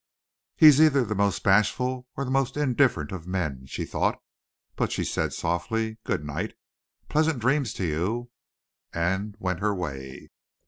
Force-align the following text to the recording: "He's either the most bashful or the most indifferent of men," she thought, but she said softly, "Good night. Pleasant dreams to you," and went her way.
"He's 0.55 0.81
either 0.81 1.05
the 1.05 1.13
most 1.13 1.43
bashful 1.43 2.07
or 2.17 2.25
the 2.25 2.31
most 2.31 2.57
indifferent 2.57 3.11
of 3.11 3.27
men," 3.27 3.67
she 3.67 3.85
thought, 3.85 4.17
but 4.75 4.91
she 4.91 5.03
said 5.03 5.31
softly, 5.31 5.99
"Good 6.03 6.25
night. 6.25 6.55
Pleasant 7.07 7.37
dreams 7.37 7.71
to 7.73 7.85
you," 7.85 8.31
and 8.91 9.35
went 9.39 9.59
her 9.59 9.75
way. 9.75 10.31